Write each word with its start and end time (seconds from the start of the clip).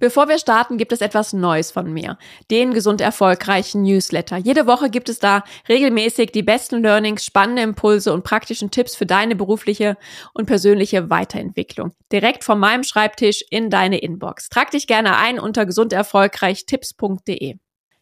Bevor 0.00 0.28
wir 0.28 0.38
starten, 0.38 0.78
gibt 0.78 0.92
es 0.92 1.00
etwas 1.00 1.32
Neues 1.32 1.72
von 1.72 1.92
mir. 1.92 2.18
Den 2.50 2.72
gesund 2.72 3.00
erfolgreichen 3.00 3.82
Newsletter. 3.82 4.36
Jede 4.36 4.66
Woche 4.66 4.90
gibt 4.90 5.08
es 5.08 5.18
da 5.18 5.42
regelmäßig 5.68 6.30
die 6.30 6.44
besten 6.44 6.82
Learnings, 6.82 7.24
spannende 7.24 7.62
Impulse 7.62 8.12
und 8.12 8.22
praktischen 8.22 8.70
Tipps 8.70 8.94
für 8.94 9.06
deine 9.06 9.34
berufliche 9.34 9.96
und 10.34 10.46
persönliche 10.46 11.10
Weiterentwicklung. 11.10 11.92
Direkt 12.12 12.44
von 12.44 12.60
meinem 12.60 12.84
Schreibtisch 12.84 13.44
in 13.50 13.70
deine 13.70 13.98
Inbox. 13.98 14.48
Trag 14.48 14.70
dich 14.70 14.86
gerne 14.86 15.16
ein 15.16 15.40
unter 15.40 15.66
gesunderfolgreichtipps.de. 15.66 17.56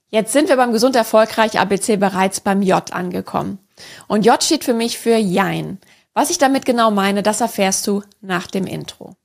Jetzt 0.09 0.33
sind 0.33 0.49
wir 0.49 0.57
beim 0.57 0.73
Gesund 0.73 0.97
Erfolgreich 0.97 1.59
ABC 1.59 1.97
bereits 1.97 2.41
beim 2.41 2.63
J 2.63 2.93
angekommen. 2.93 3.59
Und 4.07 4.25
J 4.25 4.43
steht 4.43 4.65
für 4.65 4.75
mich 4.75 4.99
für 4.99 5.17
Jein. 5.17 5.79
Was 6.15 6.31
ich 6.31 6.39
damit 6.39 6.65
genau 6.65 6.91
meine, 6.91 7.23
das 7.23 7.41
erfährst 7.41 7.87
du 7.87 8.03
nach 8.21 8.47
dem 8.47 8.67
Intro. 8.67 9.17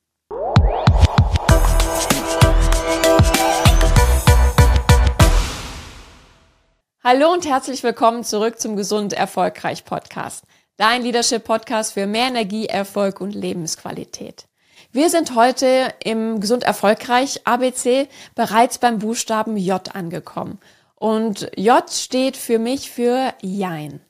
Hallo 7.04 7.34
und 7.34 7.48
herzlich 7.48 7.82
willkommen 7.82 8.24
zurück 8.24 8.60
zum 8.60 8.76
Gesund 8.76 9.14
Erfolgreich 9.14 9.86
Podcast. 9.86 10.44
Dein 10.78 11.02
Leadership 11.02 11.44
Podcast 11.44 11.94
für 11.94 12.06
mehr 12.06 12.28
Energie, 12.28 12.68
Erfolg 12.68 13.22
und 13.22 13.34
Lebensqualität. 13.34 14.46
Wir 14.92 15.10
sind 15.10 15.34
heute 15.34 15.96
im 16.04 16.40
Gesund 16.40 16.62
Erfolgreich 16.62 17.42
ABC 17.48 18.08
bereits 18.36 18.78
beim 18.78 19.00
Buchstaben 19.00 19.58
J 19.58 19.96
angekommen. 19.96 20.60
Und 20.94 21.50
J 21.58 21.90
steht 21.90 22.38
für 22.38 22.60
mich 22.60 22.92
für 22.92 23.34
Jein. 23.42 24.02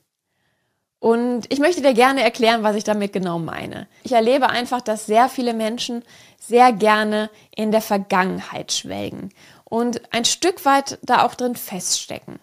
Und 0.98 1.50
ich 1.50 1.60
möchte 1.60 1.80
dir 1.80 1.94
gerne 1.94 2.22
erklären, 2.22 2.62
was 2.62 2.76
ich 2.76 2.84
damit 2.84 3.14
genau 3.14 3.38
meine. 3.38 3.88
Ich 4.02 4.12
erlebe 4.12 4.50
einfach, 4.50 4.82
dass 4.82 5.06
sehr 5.06 5.30
viele 5.30 5.54
Menschen 5.54 6.04
sehr 6.38 6.74
gerne 6.74 7.30
in 7.56 7.72
der 7.72 7.80
Vergangenheit 7.80 8.70
schwelgen 8.70 9.30
und 9.64 10.12
ein 10.12 10.26
Stück 10.26 10.66
weit 10.66 10.98
da 11.00 11.24
auch 11.24 11.34
drin 11.34 11.56
feststecken. 11.56 12.38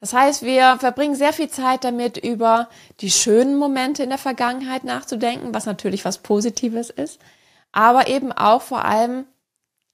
Das 0.00 0.12
heißt, 0.12 0.42
wir 0.42 0.76
verbringen 0.78 1.16
sehr 1.16 1.32
viel 1.32 1.48
Zeit 1.48 1.82
damit, 1.82 2.16
über 2.18 2.68
die 3.00 3.10
schönen 3.10 3.56
Momente 3.56 4.02
in 4.02 4.10
der 4.10 4.18
Vergangenheit 4.18 4.84
nachzudenken, 4.84 5.52
was 5.52 5.66
natürlich 5.66 6.04
was 6.04 6.18
Positives 6.18 6.90
ist, 6.90 7.18
aber 7.72 8.08
eben 8.08 8.30
auch 8.32 8.62
vor 8.62 8.84
allem, 8.84 9.26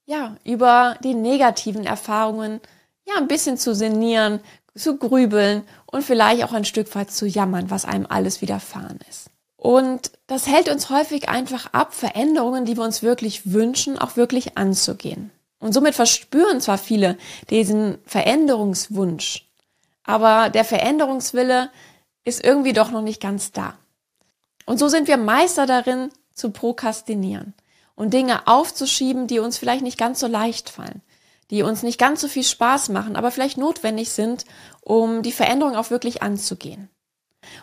ja, 0.05 0.35
über 0.43 0.97
die 1.03 1.15
negativen 1.15 1.85
Erfahrungen, 1.85 2.61
ja, 3.05 3.15
ein 3.17 3.27
bisschen 3.27 3.57
zu 3.57 3.73
sinnieren, 3.73 4.41
zu 4.75 4.97
grübeln 4.97 5.63
und 5.87 6.03
vielleicht 6.03 6.43
auch 6.43 6.53
ein 6.53 6.65
Stück 6.65 6.93
weit 6.95 7.11
zu 7.11 7.25
jammern, 7.25 7.71
was 7.71 7.85
einem 7.85 8.05
alles 8.07 8.41
widerfahren 8.41 8.99
ist. 9.09 9.29
Und 9.57 10.11
das 10.27 10.45
hält 10.45 10.69
uns 10.69 10.91
häufig 10.91 11.29
einfach 11.29 11.73
ab, 11.73 11.95
Veränderungen, 11.95 12.65
die 12.65 12.77
wir 12.77 12.83
uns 12.83 13.01
wirklich 13.01 13.51
wünschen, 13.51 13.97
auch 13.97 14.15
wirklich 14.15 14.57
anzugehen. 14.57 15.31
Und 15.59 15.73
somit 15.73 15.95
verspüren 15.95 16.61
zwar 16.61 16.77
viele 16.77 17.17
diesen 17.49 17.97
Veränderungswunsch, 18.05 19.45
aber 20.05 20.49
der 20.49 20.63
Veränderungswille 20.63 21.69
ist 22.23 22.43
irgendwie 22.43 22.73
doch 22.73 22.91
noch 22.91 23.01
nicht 23.01 23.21
ganz 23.21 23.51
da. 23.51 23.77
Und 24.65 24.79
so 24.79 24.87
sind 24.87 25.07
wir 25.07 25.17
Meister 25.17 25.65
darin, 25.65 26.09
zu 26.33 26.51
prokrastinieren 26.51 27.53
und 27.95 28.13
Dinge 28.13 28.47
aufzuschieben, 28.47 29.27
die 29.27 29.39
uns 29.39 29.57
vielleicht 29.57 29.83
nicht 29.83 29.97
ganz 29.97 30.19
so 30.19 30.27
leicht 30.27 30.69
fallen, 30.69 31.01
die 31.49 31.63
uns 31.63 31.81
nicht 31.81 31.97
ganz 31.97 32.21
so 32.21 32.27
viel 32.27 32.43
Spaß 32.43 32.89
machen, 32.89 33.15
aber 33.15 33.31
vielleicht 33.31 33.57
notwendig 33.57 34.09
sind, 34.09 34.45
um 34.81 35.21
die 35.21 35.31
Veränderung 35.31 35.75
auch 35.75 35.91
wirklich 35.91 36.21
anzugehen. 36.21 36.89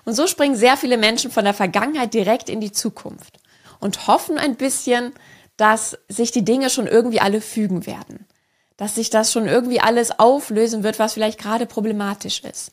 Und 0.05 0.15
so 0.15 0.27
springen 0.27 0.57
sehr 0.57 0.77
viele 0.77 0.97
Menschen 0.97 1.31
von 1.31 1.45
der 1.45 1.55
Vergangenheit 1.55 2.15
direkt 2.15 2.49
in 2.49 2.61
die 2.61 2.73
Zukunft 2.73 3.39
und 3.79 4.07
hoffen 4.07 4.39
ein 4.39 4.57
bisschen, 4.57 5.13
dass 5.57 5.99
sich 6.09 6.31
die 6.31 6.45
Dinge 6.45 6.71
schon 6.71 6.87
irgendwie 6.87 7.21
alle 7.21 7.41
fügen 7.41 7.85
werden 7.85 8.27
dass 8.77 8.95
sich 8.95 9.11
das 9.11 9.33
schon 9.33 9.47
irgendwie 9.47 9.81
alles 9.81 10.19
auflösen 10.19 10.83
wird, 10.83 10.99
was 10.99 11.15
vielleicht 11.15 11.39
gerade 11.39 11.67
problematisch 11.67 12.41
ist. 12.41 12.73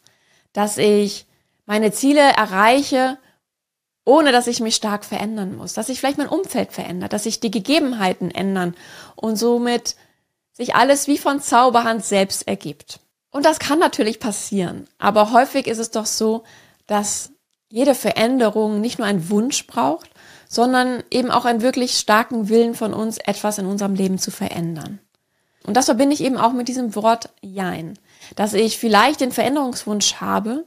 Dass 0.53 0.77
ich 0.77 1.25
meine 1.65 1.91
Ziele 1.91 2.21
erreiche, 2.21 3.17
ohne 4.05 4.31
dass 4.31 4.47
ich 4.47 4.59
mich 4.59 4.75
stark 4.75 5.05
verändern 5.05 5.55
muss. 5.55 5.73
Dass 5.73 5.87
sich 5.87 5.99
vielleicht 5.99 6.17
mein 6.17 6.27
Umfeld 6.27 6.71
verändert, 6.71 7.13
dass 7.13 7.23
sich 7.23 7.39
die 7.39 7.51
Gegebenheiten 7.51 8.31
ändern 8.31 8.75
und 9.15 9.35
somit 9.35 9.95
sich 10.53 10.75
alles 10.75 11.07
wie 11.07 11.17
von 11.17 11.41
Zauberhand 11.41 12.03
selbst 12.03 12.47
ergibt. 12.47 12.99
Und 13.31 13.45
das 13.45 13.59
kann 13.59 13.79
natürlich 13.79 14.19
passieren. 14.19 14.87
Aber 14.97 15.31
häufig 15.31 15.67
ist 15.67 15.77
es 15.77 15.91
doch 15.91 16.05
so, 16.05 16.43
dass 16.87 17.31
jede 17.69 17.93
Veränderung 17.93 18.81
nicht 18.81 18.97
nur 18.97 19.07
einen 19.07 19.29
Wunsch 19.29 19.67
braucht, 19.67 20.09
sondern 20.47 21.03
eben 21.11 21.29
auch 21.29 21.45
einen 21.45 21.61
wirklich 21.61 21.97
starken 21.97 22.49
Willen 22.49 22.73
von 22.73 22.93
uns, 22.93 23.19
etwas 23.19 23.59
in 23.59 23.67
unserem 23.67 23.93
Leben 23.93 24.17
zu 24.17 24.31
verändern. 24.31 24.99
Und 25.65 25.75
das 25.75 25.85
verbinde 25.85 26.13
ich 26.13 26.23
eben 26.23 26.37
auch 26.37 26.53
mit 26.53 26.67
diesem 26.67 26.95
Wort 26.95 27.29
Jein. 27.41 27.97
Dass 28.35 28.53
ich 28.53 28.77
vielleicht 28.77 29.21
den 29.21 29.31
Veränderungswunsch 29.31 30.15
habe 30.15 30.65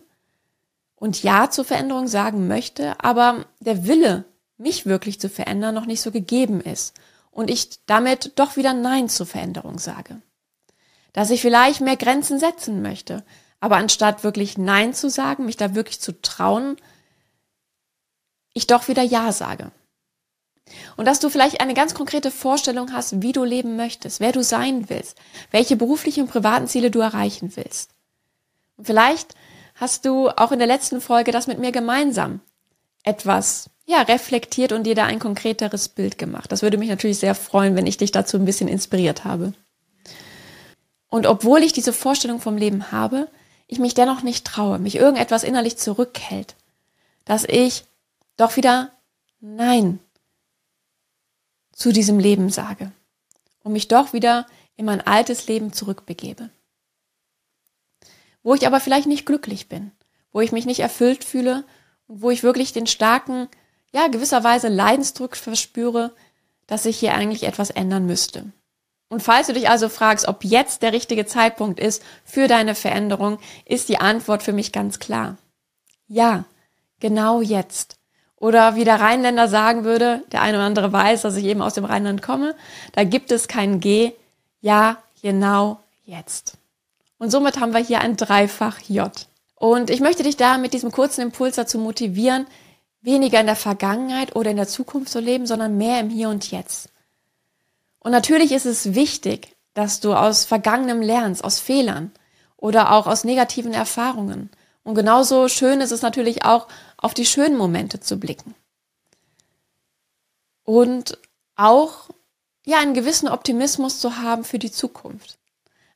und 0.96 1.22
Ja 1.22 1.50
zur 1.50 1.64
Veränderung 1.64 2.08
sagen 2.08 2.46
möchte, 2.46 3.02
aber 3.02 3.46
der 3.60 3.86
Wille, 3.86 4.24
mich 4.58 4.86
wirklich 4.86 5.20
zu 5.20 5.28
verändern, 5.28 5.74
noch 5.74 5.86
nicht 5.86 6.00
so 6.00 6.10
gegeben 6.10 6.60
ist. 6.60 6.94
Und 7.30 7.50
ich 7.50 7.78
damit 7.86 8.32
doch 8.36 8.56
wieder 8.56 8.74
Nein 8.74 9.08
zur 9.08 9.26
Veränderung 9.26 9.78
sage. 9.78 10.20
Dass 11.12 11.30
ich 11.30 11.40
vielleicht 11.40 11.80
mehr 11.80 11.96
Grenzen 11.96 12.38
setzen 12.38 12.82
möchte, 12.82 13.24
aber 13.60 13.76
anstatt 13.76 14.24
wirklich 14.24 14.58
Nein 14.58 14.94
zu 14.94 15.08
sagen, 15.08 15.46
mich 15.46 15.56
da 15.56 15.74
wirklich 15.74 16.00
zu 16.00 16.20
trauen, 16.20 16.76
ich 18.52 18.66
doch 18.66 18.88
wieder 18.88 19.02
Ja 19.02 19.32
sage. 19.32 19.70
Und 20.96 21.06
dass 21.06 21.20
du 21.20 21.28
vielleicht 21.28 21.60
eine 21.60 21.74
ganz 21.74 21.94
konkrete 21.94 22.30
Vorstellung 22.30 22.92
hast, 22.92 23.22
wie 23.22 23.32
du 23.32 23.44
leben 23.44 23.76
möchtest, 23.76 24.20
wer 24.20 24.32
du 24.32 24.42
sein 24.42 24.88
willst, 24.88 25.18
welche 25.50 25.76
beruflichen 25.76 26.24
und 26.24 26.30
privaten 26.30 26.68
Ziele 26.68 26.90
du 26.90 27.00
erreichen 27.00 27.52
willst. 27.56 27.90
Und 28.76 28.86
vielleicht 28.86 29.34
hast 29.74 30.06
du 30.06 30.28
auch 30.28 30.52
in 30.52 30.58
der 30.58 30.68
letzten 30.68 31.00
Folge 31.00 31.32
das 31.32 31.46
mit 31.46 31.58
mir 31.58 31.72
gemeinsam 31.72 32.40
etwas 33.02 33.68
ja, 33.84 34.02
reflektiert 34.02 34.72
und 34.72 34.84
dir 34.84 34.94
da 34.94 35.04
ein 35.04 35.18
konkreteres 35.18 35.88
Bild 35.88 36.16
gemacht. 36.18 36.52
Das 36.52 36.62
würde 36.62 36.78
mich 36.78 36.88
natürlich 36.88 37.18
sehr 37.18 37.34
freuen, 37.34 37.74
wenn 37.74 37.86
ich 37.86 37.96
dich 37.96 38.12
dazu 38.12 38.36
ein 38.36 38.44
bisschen 38.44 38.68
inspiriert 38.68 39.24
habe. 39.24 39.52
Und 41.08 41.26
obwohl 41.26 41.62
ich 41.62 41.72
diese 41.72 41.92
Vorstellung 41.92 42.40
vom 42.40 42.56
Leben 42.56 42.92
habe, 42.92 43.28
ich 43.66 43.78
mich 43.78 43.94
dennoch 43.94 44.22
nicht 44.22 44.46
traue, 44.46 44.78
mich 44.78 44.96
irgendetwas 44.96 45.42
innerlich 45.42 45.76
zurückhält, 45.78 46.54
dass 47.24 47.44
ich 47.44 47.84
doch 48.36 48.56
wieder 48.56 48.90
Nein 49.40 49.98
zu 51.72 51.92
diesem 51.92 52.18
Leben 52.18 52.50
sage 52.50 52.92
und 53.62 53.72
mich 53.72 53.88
doch 53.88 54.12
wieder 54.12 54.46
in 54.76 54.84
mein 54.84 55.00
altes 55.00 55.46
Leben 55.46 55.72
zurückbegebe. 55.72 56.50
Wo 58.42 58.54
ich 58.54 58.66
aber 58.66 58.80
vielleicht 58.80 59.06
nicht 59.06 59.26
glücklich 59.26 59.68
bin, 59.68 59.92
wo 60.32 60.40
ich 60.40 60.52
mich 60.52 60.66
nicht 60.66 60.80
erfüllt 60.80 61.24
fühle 61.24 61.64
und 62.06 62.22
wo 62.22 62.30
ich 62.30 62.42
wirklich 62.42 62.72
den 62.72 62.86
starken, 62.86 63.48
ja, 63.92 64.08
gewisserweise 64.08 64.68
Leidensdruck 64.68 65.36
verspüre, 65.36 66.14
dass 66.66 66.84
sich 66.84 66.98
hier 66.98 67.14
eigentlich 67.14 67.44
etwas 67.44 67.70
ändern 67.70 68.06
müsste. 68.06 68.52
Und 69.08 69.22
falls 69.22 69.48
du 69.48 69.52
dich 69.52 69.68
also 69.68 69.90
fragst, 69.90 70.26
ob 70.26 70.42
jetzt 70.42 70.80
der 70.82 70.94
richtige 70.94 71.26
Zeitpunkt 71.26 71.78
ist 71.78 72.02
für 72.24 72.48
deine 72.48 72.74
Veränderung, 72.74 73.38
ist 73.66 73.90
die 73.90 73.98
Antwort 73.98 74.42
für 74.42 74.54
mich 74.54 74.72
ganz 74.72 74.98
klar. 75.00 75.36
Ja, 76.06 76.46
genau 76.98 77.42
jetzt. 77.42 77.98
Oder 78.42 78.74
wie 78.74 78.82
der 78.82 78.98
Rheinländer 78.98 79.46
sagen 79.46 79.84
würde, 79.84 80.24
der 80.32 80.42
eine 80.42 80.56
oder 80.56 80.66
andere 80.66 80.92
weiß, 80.92 81.22
dass 81.22 81.36
ich 81.36 81.44
eben 81.44 81.62
aus 81.62 81.74
dem 81.74 81.84
Rheinland 81.84 82.22
komme, 82.22 82.56
da 82.90 83.04
gibt 83.04 83.30
es 83.30 83.46
kein 83.46 83.78
G, 83.78 84.14
ja, 84.60 84.96
genau 85.22 85.78
jetzt. 86.06 86.54
Und 87.18 87.30
somit 87.30 87.60
haben 87.60 87.72
wir 87.72 87.78
hier 87.78 88.00
ein 88.00 88.16
Dreifach 88.16 88.80
J. 88.80 89.12
Und 89.54 89.90
ich 89.90 90.00
möchte 90.00 90.24
dich 90.24 90.36
da 90.36 90.58
mit 90.58 90.72
diesem 90.72 90.90
kurzen 90.90 91.20
Impuls 91.20 91.54
dazu 91.54 91.78
motivieren, 91.78 92.48
weniger 93.00 93.38
in 93.38 93.46
der 93.46 93.54
Vergangenheit 93.54 94.34
oder 94.34 94.50
in 94.50 94.56
der 94.56 94.66
Zukunft 94.66 95.12
zu 95.12 95.20
leben, 95.20 95.46
sondern 95.46 95.76
mehr 95.76 96.00
im 96.00 96.10
Hier 96.10 96.28
und 96.28 96.50
Jetzt. 96.50 96.88
Und 98.00 98.10
natürlich 98.10 98.50
ist 98.50 98.66
es 98.66 98.96
wichtig, 98.96 99.54
dass 99.74 100.00
du 100.00 100.14
aus 100.14 100.46
Vergangenem 100.46 101.00
lernst, 101.00 101.44
aus 101.44 101.60
Fehlern 101.60 102.10
oder 102.56 102.90
auch 102.90 103.06
aus 103.06 103.22
negativen 103.22 103.72
Erfahrungen. 103.72 104.50
Und 104.84 104.94
genauso 104.94 105.48
schön 105.48 105.80
ist 105.80 105.92
es 105.92 106.02
natürlich 106.02 106.44
auch, 106.44 106.68
auf 106.96 107.14
die 107.14 107.26
schönen 107.26 107.56
Momente 107.56 108.00
zu 108.00 108.18
blicken. 108.18 108.54
Und 110.64 111.18
auch, 111.56 112.10
ja, 112.64 112.78
einen 112.78 112.94
gewissen 112.94 113.28
Optimismus 113.28 113.98
zu 113.98 114.18
haben 114.18 114.44
für 114.44 114.58
die 114.58 114.70
Zukunft. 114.70 115.38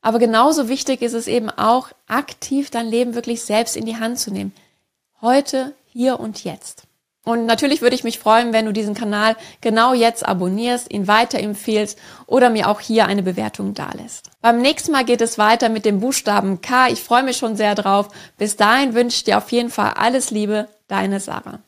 Aber 0.02 0.18
genauso 0.18 0.68
wichtig 0.68 1.02
ist 1.02 1.14
es 1.14 1.26
eben 1.26 1.50
auch, 1.50 1.90
aktiv 2.06 2.70
dein 2.70 2.86
Leben 2.86 3.14
wirklich 3.14 3.42
selbst 3.42 3.76
in 3.76 3.86
die 3.86 3.96
Hand 3.96 4.18
zu 4.18 4.30
nehmen. 4.30 4.52
Heute, 5.20 5.74
hier 5.86 6.20
und 6.20 6.44
jetzt. 6.44 6.85
Und 7.26 7.44
natürlich 7.44 7.82
würde 7.82 7.96
ich 7.96 8.04
mich 8.04 8.20
freuen, 8.20 8.52
wenn 8.52 8.66
du 8.66 8.72
diesen 8.72 8.94
Kanal 8.94 9.34
genau 9.60 9.94
jetzt 9.94 10.24
abonnierst, 10.24 10.92
ihn 10.92 11.08
weiterempfehlst 11.08 11.98
oder 12.26 12.50
mir 12.50 12.70
auch 12.70 12.78
hier 12.78 13.06
eine 13.06 13.24
Bewertung 13.24 13.74
dalässt. 13.74 14.30
Beim 14.42 14.62
nächsten 14.62 14.92
Mal 14.92 15.04
geht 15.04 15.20
es 15.20 15.36
weiter 15.36 15.68
mit 15.68 15.84
dem 15.84 15.98
Buchstaben 15.98 16.60
K. 16.60 16.86
Ich 16.88 17.02
freue 17.02 17.24
mich 17.24 17.36
schon 17.36 17.56
sehr 17.56 17.74
drauf. 17.74 18.10
Bis 18.38 18.54
dahin 18.54 18.94
wünsche 18.94 19.16
ich 19.16 19.24
dir 19.24 19.38
auf 19.38 19.50
jeden 19.50 19.70
Fall 19.70 19.94
alles 19.96 20.30
Liebe, 20.30 20.68
deine 20.86 21.18
Sarah. 21.18 21.58